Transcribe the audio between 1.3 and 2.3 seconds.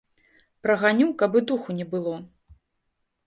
і духу не было.